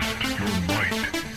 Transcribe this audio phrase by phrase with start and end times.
[0.00, 1.33] Test your might.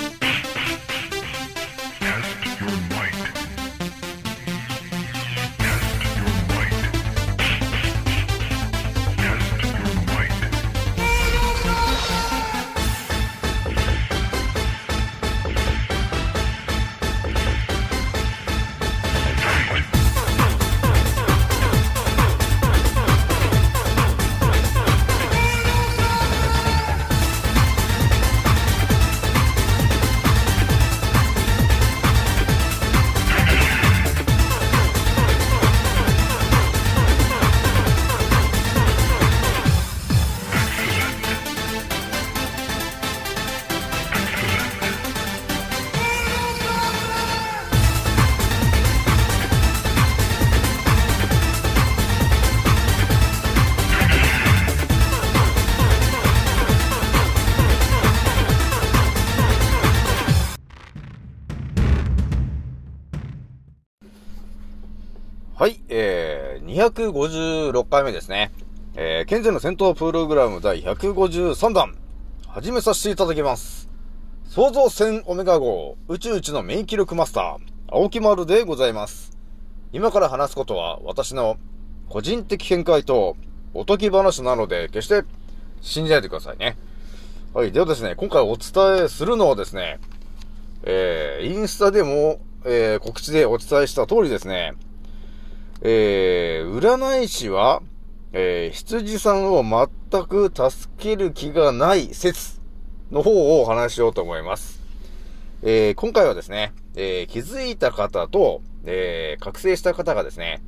[65.59, 68.51] はい、えー、256回目ですね。
[68.95, 71.95] えー、ケンゼの戦闘プログラム第153弾、
[72.47, 73.89] 始めさせていただきます。
[74.45, 79.35] 創造戦オメガ号、宇宙一の免疫力マスター、青木丸でございます。
[79.93, 81.57] 今から話すことは、私の
[82.07, 83.35] 個人的見解と、
[83.73, 85.23] おとぎ話なので、決して
[85.81, 86.77] 信じないでくださいね。
[87.55, 89.97] はい、ではですね、今回お伝えするのはですね、
[90.83, 94.75] えー、インスタでも、えー、告知でお伝えした通りですね、
[95.81, 97.83] えー、占い師は、
[98.33, 102.59] えー、羊さんを全く助ける気がない説
[103.11, 104.81] の方をお話しようと思います。
[105.61, 110.63] えー、今回はですね、えー、気づいた方と、えー、覚醒した方がですね、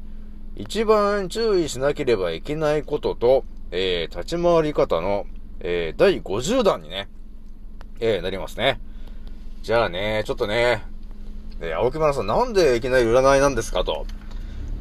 [0.56, 5.26] 一番注意しなければいけないことと、えー、立ち回り方の、
[5.60, 7.10] えー、第50弾にね、
[8.00, 8.80] えー、なりますね。
[9.64, 10.84] じゃあね、ちょっとね、
[11.62, 14.06] えー、青木村さんなんでいきなり占いなんですかと。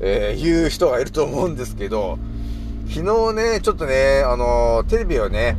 [0.00, 2.18] えー、言う人がいると思うんですけど、
[2.88, 5.56] 昨日ね、ちょっとね、あのーテレビをね、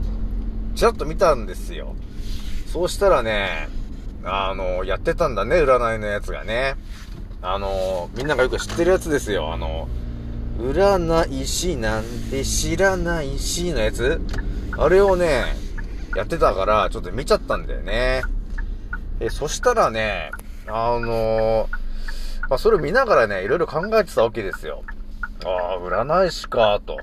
[0.76, 1.96] ちらっと見たんですよ。
[2.68, 3.70] そうしたらね、
[4.24, 6.76] あのーやってたんだね、占いのやつがね。
[7.42, 9.54] あのみんながよく知ってるやつですよ。
[9.54, 9.88] あの
[10.60, 14.20] 占い師なんて知らないしのやつ
[14.78, 15.56] あれをね、
[16.16, 18.24] やってたから、ちょっと見ちゃったんだよね。
[19.20, 20.32] え、そしたらね、
[20.68, 21.68] あのー
[22.50, 24.84] まあ、それを見ながらね、いろいろ考えてたわけですよ。
[25.46, 26.98] ああ、占い師か、と。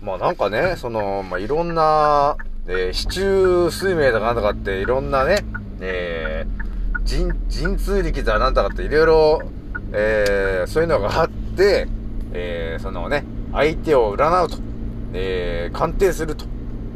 [0.00, 2.36] まあなんかね、その、まあいろんな、
[2.66, 5.44] えー、市中水明だかなんだかって、いろんなね、
[5.80, 9.42] えー、人、人通力だなんだかって、いろいろ、
[9.92, 11.86] えー、そういうのがあって、
[12.32, 14.56] えー、そのね、相手を占うと、
[15.12, 16.46] えー、鑑定すると。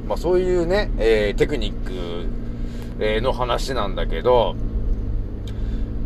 [0.09, 2.27] まあそういうね、えー、テクニック、
[3.01, 4.57] えー、の話なんだけど、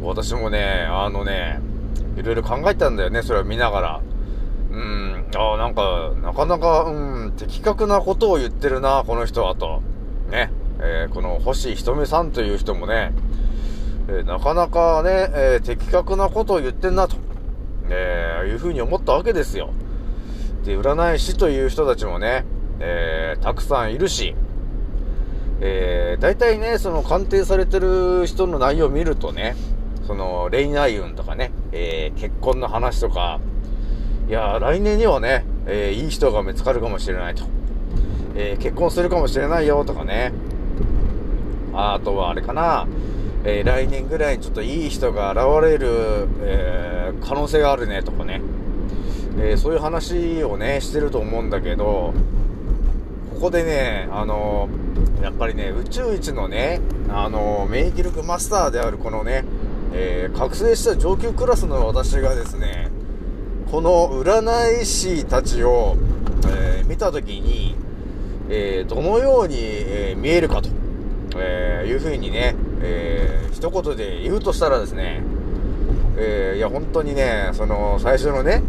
[0.03, 1.61] 私もね、あのね、
[2.17, 4.01] いろいろ考えたんだよね、それを見ながら。
[4.71, 9.83] うん、ああ、なんか、なかなか、うん、的確なことを言ってるな、この人は、と。
[10.31, 10.51] ね、
[10.81, 13.13] えーこの星ひとみさんという人もね、
[14.09, 17.17] えーなかなかね、えー的確なことを言ってんな、と、
[17.89, 19.71] えーいうふうに思ったわけですよ。
[20.65, 22.45] で、占い師という人たちもね、
[22.81, 24.35] えたくさんいるし、
[25.61, 29.57] えー、大体ね、その鑑定されてる人の内容を見るとね、
[30.09, 33.41] その恋愛運とかね、えー結婚の話とか、
[34.27, 37.45] いや、来年にはね、えーいい人が見つかるかもしれないと。
[38.35, 40.33] えー結婚するかもしれないよとかね。
[41.75, 42.87] あとはあれかな、
[43.45, 48.41] えー来年ぐらいにちょっといい人が現れる、えー可能性があるねとかね。
[49.39, 52.15] えそういう話をね、してると思うんだけど、
[53.35, 54.71] ここでね、あの
[55.23, 56.81] やっぱりね、宇宙一のね、
[57.11, 59.45] あの免疫力マスターであるこのね、
[59.93, 62.91] えー覚醒した上級クラスの私がですね、
[63.71, 65.97] この占い師たちを、
[66.49, 67.77] えー見たときに、
[68.49, 70.69] えーどのように、え見えるかと、
[71.37, 75.23] えいうふうにね、えー一言で言うとしたらですね、
[76.17, 78.63] えいや、本当にね、その、最初のね、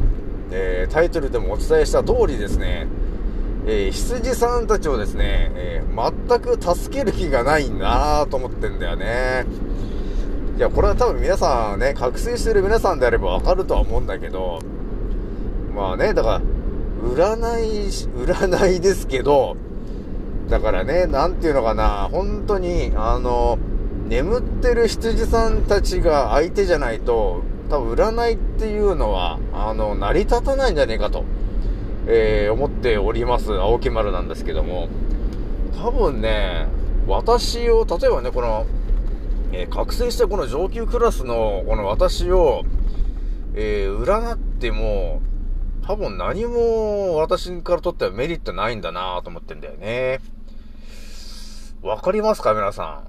[0.52, 2.88] えタイトルでもお伝えした通りですね、
[3.68, 9.46] えー羊さんたちをですね、えー全く助ける気がないなぁと思ってんだよね。
[10.60, 14.60] いや、これは多分皆さんね、覚醒してる皆さんであればわかるとは思うんだけど、
[15.74, 16.42] まあね、だから、
[17.02, 17.88] 占い、
[18.26, 19.56] 占いですけど、
[20.50, 23.58] だからね、なんていうのかな、本当に、あの、
[24.10, 31.24] 眠ってる羊さんたちが相手じゃないと、多分占いっていうのは、あの、成り立たないんじゃねえかと、
[32.06, 34.90] えー思っております、青木丸なんですけども、
[35.82, 36.68] 多分ね、
[37.08, 38.66] 私を、例えばね、この、
[39.52, 42.64] えー覚醒したこの上級クラスのこの私を、
[43.56, 45.22] えー占っても、
[45.86, 50.20] 多分何も私からとってはメリットないんだなと思ってんだよね。
[51.82, 53.04] わかりますか皆さ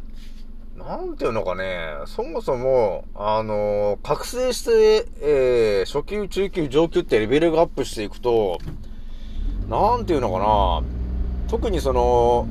[0.76, 0.78] ん？
[0.78, 8.58] なんていうのかね、そもそも、あのー覚醒して、えー初級、中級、上級ってレベルがアップしていくと、
[9.68, 10.82] なんていうのかな、
[11.48, 12.46] 特にその、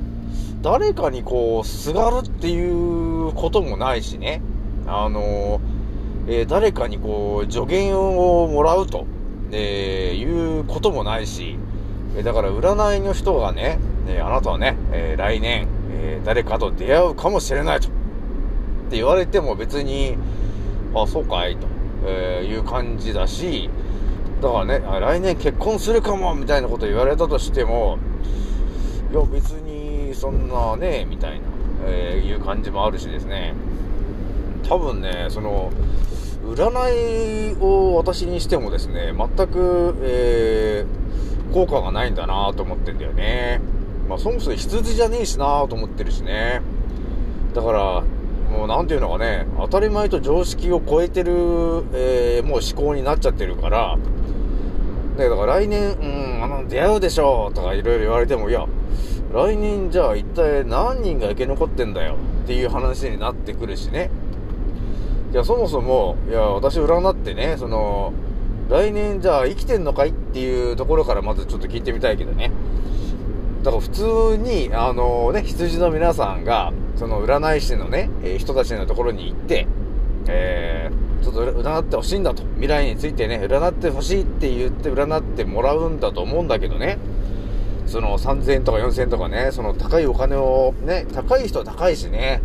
[0.62, 4.42] 誰かにこう、すがるっていうこともないしね。
[4.88, 5.62] あの、
[6.28, 9.06] えー誰かにこう、助言をもらうと、
[9.52, 11.58] えーいうこともないし、
[12.18, 17.92] えだから占いの人がね、えあなたはね、えー来年、え誰かと出会うかもしれないと、っ
[18.90, 20.18] て言われても別に、
[20.94, 21.68] あ、そうかい、と、
[22.06, 23.70] えいう感じだし、
[24.42, 27.98] だからね、来年結婚するかも、みたいなこと言われたとしても、
[29.12, 29.69] いや、別に、
[30.20, 31.46] そんなね、みたいな、
[31.86, 33.54] えーいう感じもあるしですね。
[34.68, 35.72] 多分ね、その、
[36.44, 41.10] 占いを私にしてもですね、全く、えー
[41.54, 43.60] 効果がないんだなと思ってんだよね。
[44.08, 46.62] まあ、そもそも羊じゃねえしなと思ってるしね。
[47.56, 48.04] だから、
[48.56, 51.32] もうなんていうのかね、当たり前と常識を超えてる、
[51.94, 53.98] えーもう思考になっちゃってるから、
[55.18, 58.68] だから来年、うん、あの、出会うでしょうとかいろいろ言われても、いや、
[59.34, 64.10] 来年じゃあ一体何人が生き残ってんだよっていう話になってくるしね。
[65.32, 68.14] いや、そもそも、いや、私占ってね、その、
[68.70, 72.52] 来年じゃあ生きてんのかいっていうところからまずちょっと聞いてみたいけどね。
[73.64, 79.68] だから普通に、あのね、羊の皆さんが、その占い師のね、えー人たちのところに行って、
[80.28, 82.42] えー、ちょっと占ってほしいんだと。
[82.56, 86.98] 未来についてね、占ってほしいって言って占ってもらうんだと思うんだけどね。
[87.90, 92.42] その3000円とか4000円とかね、その高いお金をね、高い人は高いしね。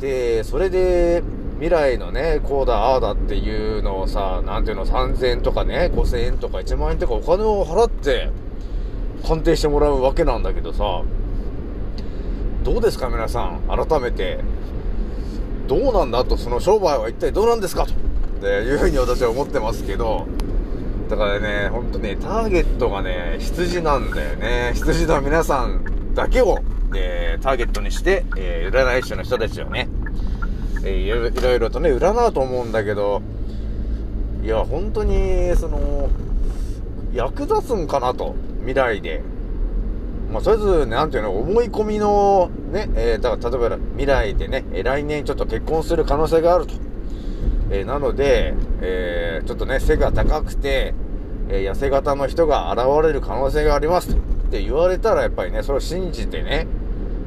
[0.00, 1.22] で、それで、
[1.60, 8.30] 未来のね、こうだ、ああだっていうのをさ、なんていうの、3000円とかね、5000円とか1万円とかお金を払って、
[9.22, 11.02] 鑑定してもらうわけなんだけどさ、
[12.64, 14.38] どうですか皆さん、改めて、
[15.66, 17.92] どうなんだと、その商売は一体どうなんですかと、
[18.40, 20.26] でいうふうに私は思ってますけど、
[21.10, 24.70] だからね、ほんとね、ターゲットがね、羊なんだよね。
[24.76, 26.60] 羊の皆さんだけを、
[26.94, 29.88] えーターゲットにして、えー占い師の人たちをね、
[30.84, 33.22] えーいろいろとね、占うと思うんだけど、
[34.44, 36.08] いや、本当に、その、
[37.12, 39.20] 役立つんかなと、未来で。
[40.32, 46.74] まあ、とりあえず、なんていうの、思い込みの、ね、えーだから、例えば未来でね、来年ちょっと結婚する可能性があると。
[47.70, 50.94] えーなので、えーちょっとね、背が高くて、
[51.48, 54.10] え痩せ型の人が現れる可能性があります。
[54.12, 54.14] っ
[54.50, 56.66] て言われたら、やっぱりね、それを信じてね、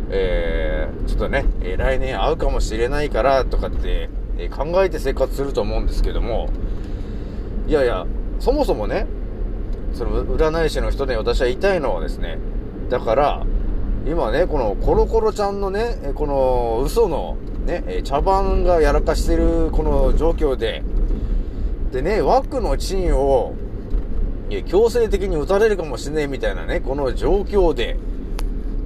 [0.10, 6.50] えちょっとね、え来年会うかもしれないから、とかって、え考えて生活すると思うんですけども、
[7.68, 8.06] いやいや、
[8.40, 9.08] そもそもね、
[9.94, 12.38] その占い師の人に私は言いたいのはですね、
[12.90, 13.46] だから、
[14.06, 20.84] 今ね、このコロコロちゃんのね、この嘘のね、茶番がやらかしてるこの状況で、
[21.92, 23.54] でね、枠の賃を、
[24.68, 27.98] 強制的に打たれるかもしれないみたいなね、この状況で、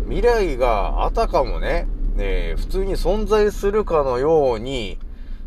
[0.05, 1.87] 未来があたかもね、
[2.19, 4.99] え普通に存在するかのように、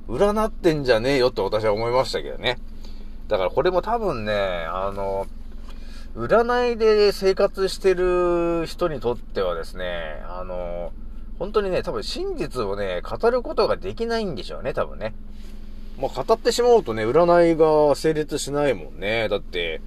[0.09, 2.59] 占ってんじゃねえよって私は思いましたけどね。
[3.29, 5.29] だからこれも多分ね、あの、
[6.17, 10.93] 占いで生活してる人にとってはですね、あの、
[11.39, 15.15] 本当にね、多分真実をね、語ることができないんでしょうね、多分ね。
[16.01, 19.29] まあ、語ってしまうとね、占いが成立しないもんね。
[19.29, 19.81] だって、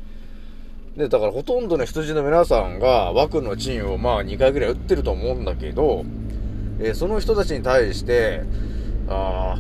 [0.96, 6.06] で、だからほとんどの羊の皆さんが枠の賃をまあ2回ぐらい打ってると思うんだけど、
[6.80, 8.44] えーその人たちに対して、
[9.10, 9.58] あ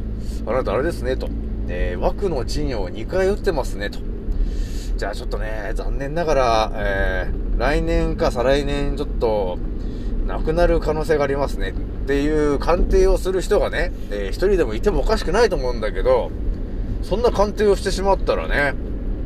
[0.48, 1.28] あ、あなたあれですね、と。
[1.68, 4.00] えー枠の賃を2回打ってますね、と。
[4.98, 9.60] じゃあちょっとね、残念ながら、えー来年か再来年ちょっと、
[10.26, 11.70] なくなる可能性がありますね。
[11.70, 11.74] っ
[12.08, 16.32] ていう鑑定をする人がね、えー一人でもいてもおかしくないと思うんだけど、
[17.04, 18.74] そんな鑑定をしてしまったらね、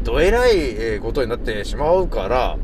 [0.03, 2.57] どえらいえことになってしまうから、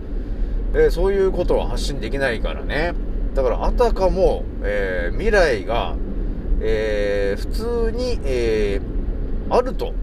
[0.74, 2.94] えーそういうことは発信できないからね。
[3.34, 5.96] だから、あたかも、えー未来が、
[6.62, 8.82] えー普通に、え
[9.50, 9.94] あると、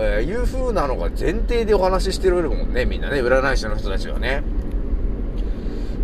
[0.00, 4.42] えーいう風なのが前提でお話ししてるもんね、みんなね、占い師の人たちはね。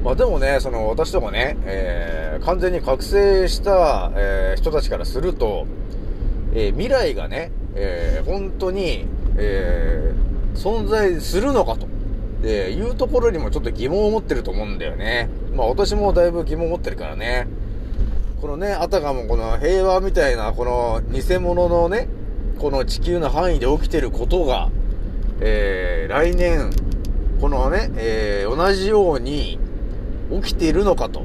[0.03, 5.67] まあでもね、その私とかね、えー完全に覚醒した、えー人たちからすると、
[6.55, 11.89] えー未来がね、えー本当に、えー存在するのかと、
[12.43, 15.29] えーいうところにもちょっと疑問を持ってると思うんだよね。
[15.55, 17.49] まあ私もだいぶ疑問を持ってるからね。
[18.41, 22.09] このね、あたかもこの平和みたいな、この偽物のね、
[22.59, 24.71] この地球の範囲で起きてることが、
[25.41, 26.71] えー、来年、
[27.41, 29.59] このね、えー、同じように
[30.43, 31.23] 起きているのかと、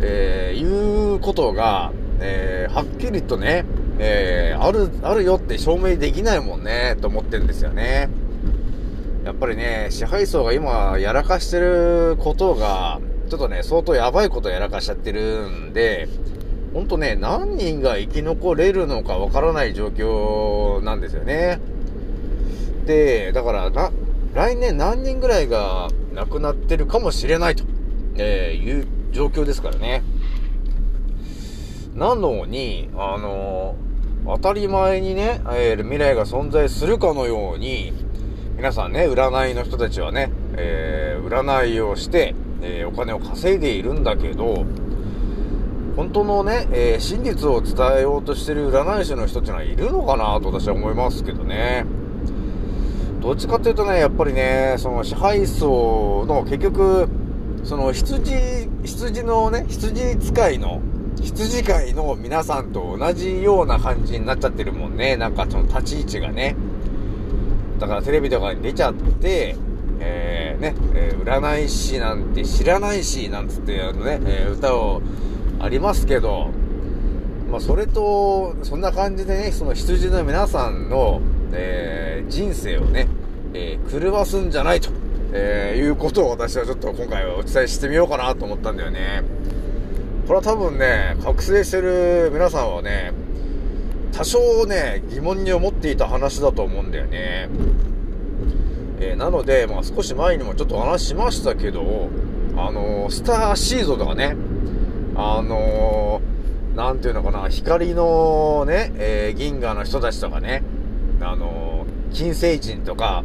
[0.00, 3.64] えー、いうことが、えー、はっきりとね、
[3.98, 8.10] えー、ある、あるよって証明できないもんね、と思ってるんですよね。
[9.24, 16.08] やっぱりね、支配層が今やらかしてることが、ちょっとね、相当やばいことやらかしちゃってるんで、
[16.72, 21.60] ほんとね、何人が生き残れるのかわからない状況なんですよね。
[22.86, 23.92] で、だからな、
[24.34, 27.64] 来年何人ぐらいが亡くなってるかもしれないと、
[28.16, 30.02] えー、いう状況ですからね。
[31.94, 37.92] なのに、あのー、当たり前にね、えー、未来が存在するかのように、
[38.56, 44.64] 皆さんね、占いの人たちはね、えー、占いをして、えお金を稼いでいるんだけど、
[45.96, 51.84] 本当のね、え真実を伝えようとしてる占い師の人っていうのはいるのかなと私は思いますけどね。
[53.20, 57.08] どっちかっていうとね、やっぱりね、その支配層の結局、
[57.62, 60.80] その羊、羊のね、羊使いの、
[61.20, 65.16] 羊飼いの皆さんと同じような感じになっちゃってるもんね。
[65.16, 66.56] なんかその立ち位置がね。
[67.78, 69.56] だからテレビとかに出ちゃって、
[70.00, 75.02] えー、ね、えー、占い師なんて知らないし、なんつってあのね、えー、歌を
[75.62, 76.50] ありますけど、
[77.48, 81.20] まあそれと、そんな感じでね、その羊の皆さんの、
[81.52, 83.06] えー、人生をね、
[83.54, 84.90] えー、狂わすんじゃないと、
[85.32, 89.22] えー、いうことを私はちょっと今回はお伝えしてみようかなと思ったんだよね。
[90.26, 93.12] これは多分ね、覚醒してる皆さんはね、
[94.10, 97.48] 多少ね、疑問に思っていた話だと思うんだよね。
[98.98, 102.08] えー、なので、まあ少し前にもちょっとお話しましたけど、
[102.56, 104.36] あのー、スターシードとかね、
[105.14, 110.62] あのー、なんていうのかな、光のね、え銀河の人たちとかね、
[111.20, 113.24] あの金星人とか、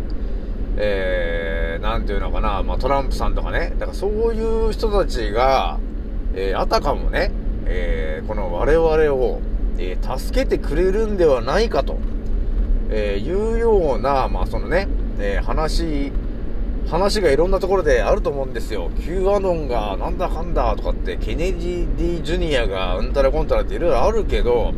[0.77, 5.79] えー、なんていうのかな、まあ、トランプさんとかね、だからそういう人たちが、
[6.35, 7.31] えー、あたかもね、
[7.65, 9.41] えー、この我々を、
[9.77, 11.97] えー、助けてくれるんではないかと、
[12.89, 14.87] えいうような、まあ、そのね、
[15.19, 16.11] え話、
[16.89, 18.89] 話がいろんなところであると思うんですよ。
[19.01, 24.73] Q アノンがなんだかんだとかって、ケネディ・ジュニアがうんたらこんたらっていろいろあるけど、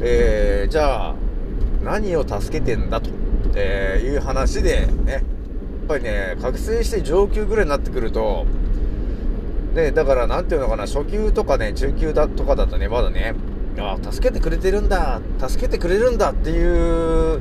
[0.00, 1.14] えー、じゃあ、
[1.82, 3.10] 何を助けてんだと、
[3.54, 5.22] えいう話でね、やっ
[5.86, 8.46] ぱりね、覚醒して上級ぐらいになってくると、
[9.74, 13.34] ね、だからなんていうのかな、初級とかね、中級だとかだとね、まだね、
[13.78, 17.40] あ助けてくれてるんだ、助けてくれるんだっていう、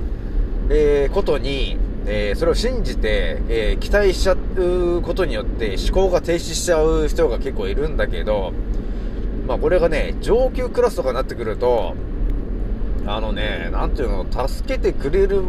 [0.69, 8.51] えー、ことに、えー、それを信じて、えー、期待しちゃうことによって思考が停止しちゃう人が結構いるんだけど、
[9.47, 11.95] まあこれがね、上級クラスとかになってくると、
[13.05, 15.43] あのね、なんていうの、助けてくれる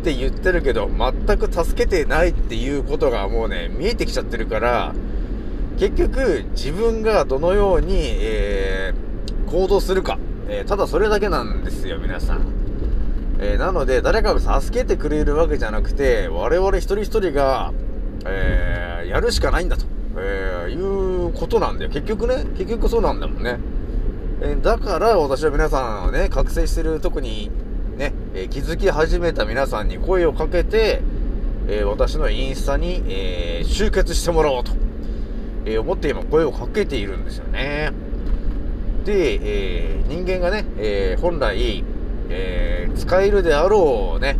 [0.00, 4.94] って言ってるけど、全く助けてないっていうことがもうね、見えてきちゃってるから、
[5.78, 12.57] 結局、自分がどのように、えー、行動するか、えー、ただそれだけなんですよ、皆さん。
[13.40, 17.72] えー、なので、誰かが助けてくれるわけじゃなくて、我々一人一人が、
[18.26, 19.86] えやるしかないんだと、
[20.18, 21.90] えいうことなんだよ。
[21.90, 23.58] 結局ね、結局そうなんだもんね。
[24.40, 27.50] えだから私は皆さんね、覚醒してる特に
[27.96, 31.00] ね、え気づき始めた皆さんに声をかけて、
[31.68, 34.72] え私のインスタに、え集結してもらおうと、
[35.64, 37.92] え思って今声をかけているんですよね。
[39.04, 41.84] で、え人間がね、え本来、
[42.30, 44.36] え使えるであろうね、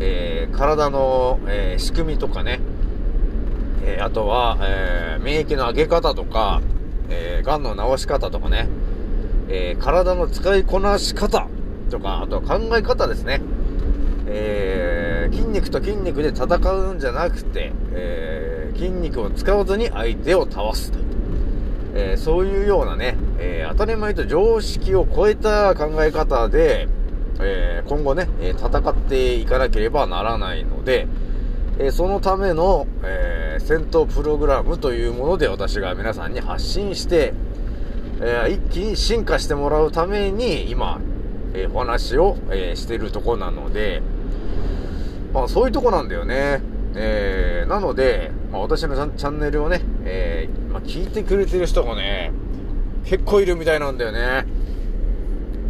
[0.00, 2.60] え体の、え仕組みとかね、
[3.84, 6.60] えあとは、え免疫の上げ方とか、
[7.08, 8.68] えー、癌の治し方とかね、
[9.48, 11.48] え、体の使いこなし方
[11.90, 13.40] とか、あとは考え方ですね。
[14.26, 20.98] え、筋肉と筋肉で戦うんじゃなくて、え筋肉を使わずに相手を倒すと。
[21.94, 26.88] えそういうようなね、え当たり前と常識を超えた考え方で、
[27.40, 31.06] え今後ね、え戦っていかなければならないので、
[31.78, 37.34] えそのための、え戦闘プログラムというもので私が皆さんに発信して、
[38.20, 41.00] え、一気に進化してもらうために、今、
[41.54, 44.02] え、お話を、え、してるとこなので、
[45.32, 46.60] まあそういうとこなんだよね。
[46.94, 52.32] えー、なので、まあ私のチャンネルをね、えー、まあ聞いてくれてる人がね、
[53.04, 54.46] 結構いるみたいなんだよね。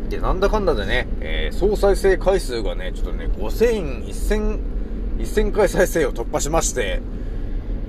[0.09, 4.61] で、なんだかんだでね、えー、総再生回数がね、ちょっとね、5000、1000、
[5.19, 7.01] 1000回再生を突破しまして、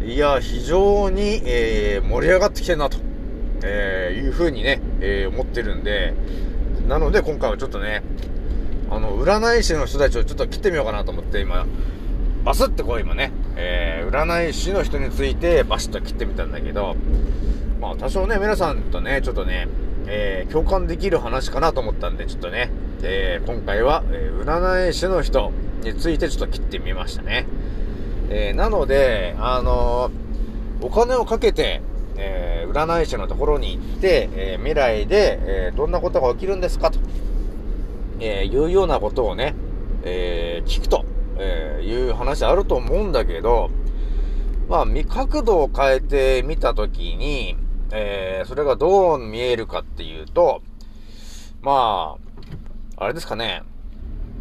[0.05, 3.09] いや、非常に、えー、盛り上がってきてるなと。
[3.63, 6.13] えー、いう風にね、えー、思ってるんで、
[6.87, 8.03] なので今回はちょっとね、
[8.89, 11.65] あの、占い師の人たちをちょっと切ってみようかなと思って今、
[12.43, 16.95] バスってこう今ね、えー、占い師の人についてバシッと切ってみたんだけど、
[17.81, 19.67] まあ多少ね、皆さんとね、ちょっとね、
[20.11, 22.71] えー、共感できる話かなと思ったんで、ちょっとね、
[23.03, 25.51] えー、今回は、えー、占い師の人
[25.83, 27.45] についてちょっと切ってみましたね。
[28.31, 30.09] え、なので、あの、
[30.81, 31.81] お金をかけて、
[32.17, 36.99] え、占い師のところに行って、え未来で、えどんなことが起きるんですかと、
[38.19, 39.55] えいうようなことをね、
[40.03, 41.05] え聞くと、
[41.37, 43.69] えいう話あると思うんだけど、
[44.69, 47.57] まあ、角度を変えてみたときに、
[47.91, 50.61] えそれがどう見えるかっていうと、
[51.61, 52.17] ま
[52.97, 53.63] あ、あれですかね、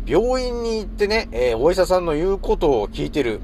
[0.07, 3.41] 病院に行ってね、えお医者さんの言うことを聞いてる。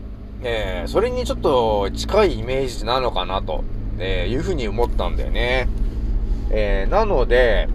[0.47, 3.65] えー、それにちょっと近いイメージなのかなと、
[3.99, 5.69] え、いうふうに思ったんだよね。
[6.51, 7.69] え、なので、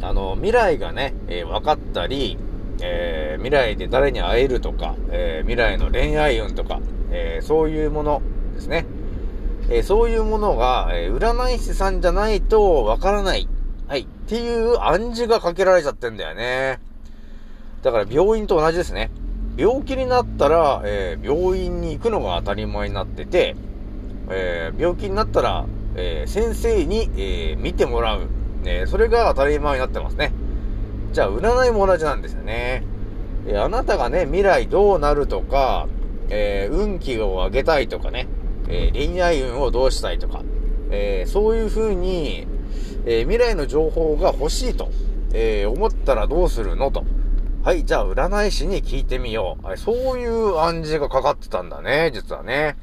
[0.00, 2.38] あの、未来がね、え分かったり、
[2.80, 8.22] え未来で誰に会えるとか、え未来の恋愛運とか、えそういうもの
[8.54, 8.86] ですね。
[9.74, 13.48] えそういうものが、え占い師さんじゃないとわからない。
[13.88, 14.02] はい。
[14.02, 16.78] っていう暗示がかけられちゃってんだよね。
[17.82, 19.10] だから病院と同じですね。
[19.56, 23.56] 病気になったら、えー、病院に行くのが当たり前になってて、
[24.28, 25.64] えー、病気になったら、
[25.96, 28.28] えー、先生に、え見てもらう。
[28.62, 30.32] ね、それが当たり前になってますね。
[31.12, 32.84] じゃあ、占いも同じなんですよね。
[33.46, 35.88] えあなたがね、未来どうなるとか、
[36.28, 38.28] え運気を上げたいとかね、
[38.72, 40.42] え恋愛運をどうしたいとか、
[40.90, 42.46] えそういう風に、
[43.04, 44.90] え未来の情報が欲しいと、
[45.34, 47.04] え思ったらどうするのと。
[47.62, 49.76] はい、じゃあ占い師に聞いてみよう。
[49.76, 52.76] そういう暗示がかかってたんだね、実はね。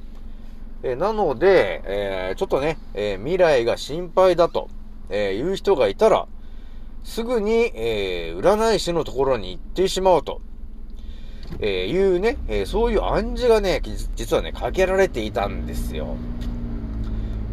[0.84, 4.69] えなので、え、ちょっとね、え、未来が心配だと、
[5.10, 6.28] えいう人がいたら、
[7.04, 10.39] すぐに、え占い師のところに行ってしまうと、
[11.59, 13.81] えいうね、えそういう暗示がね、
[14.15, 16.15] 実はね、かけられていたんですよ。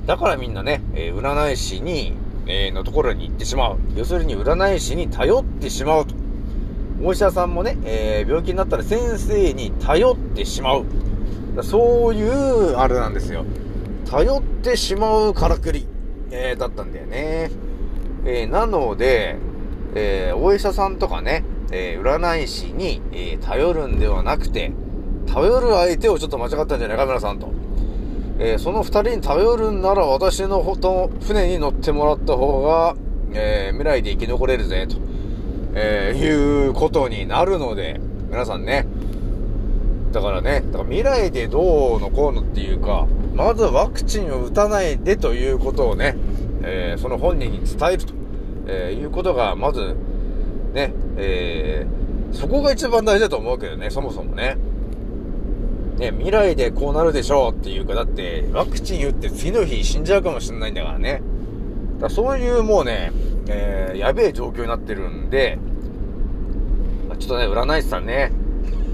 [0.06, 2.12] だからみんなね、え占い師に、
[2.46, 3.78] えのところに行ってしまう。
[3.96, 6.14] 要するに占い師に頼ってしまうと。
[7.02, 10.84] お医者さんもね、えー、病気になったら先生に頼ってしまう。
[11.62, 13.44] そういう、あれなんですよ。
[14.08, 15.86] 頼ってしまうからくり、
[16.30, 17.50] えー、だったんだよね。
[18.24, 19.36] えー、なので、
[19.94, 24.72] えお医者さんとかね、え占い師に、え頼るんではなくて、
[25.26, 27.50] 頼る相手をちょっと間違ったんじゃないか、皆さんと。
[28.38, 32.94] えその二人に頼るんなら私のほと船に乗ってもらった方が、
[33.32, 34.96] え未来で生き残れるぜ、と。
[35.78, 38.00] えー、いうことになるので、
[38.30, 38.86] 皆さんね、
[40.10, 46.16] だからね、だから未来でどうのこうのっていうか、まずワクチンを打たないでということをね、
[46.62, 48.14] えー、その本人に伝えると、
[48.68, 49.94] え、いうことが、まず、
[50.76, 54.58] ね、えー、そこが一番大事だと思うけどね、そもそもね。
[55.96, 61.22] ね、未来でこうなるでしょうっていうか、だって、ワクチン打って次の日死んじゃうかもしれないんだからね。
[61.98, 63.10] だそういうもうね、
[63.48, 65.58] えー、やべえ状況になってるんで、
[67.18, 68.30] ちょっとね、占い師さんね、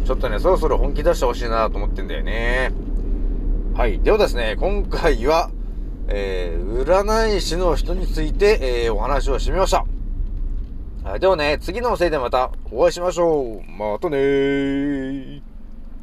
[0.04, 2.70] ちょっとね、そろそろ本気出してほしいなと思ってんだよね。
[3.74, 3.98] はい。
[3.98, 5.50] ではですね、今回は、
[6.06, 9.84] えー、占い師の人について、えー、お話をしてみました。
[11.04, 11.20] はい。
[11.20, 13.70] ではね、次のせいでまたお会いしましょう。
[13.70, 15.41] またねー。